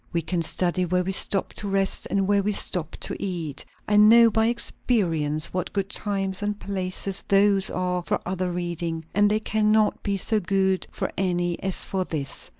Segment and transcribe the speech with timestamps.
[0.11, 3.97] We can study where we stop to rest and where we stop to eat; I
[3.97, 9.39] know by experience what good times and places those are for other reading; and they
[9.39, 12.49] cannot be so good for any as for this."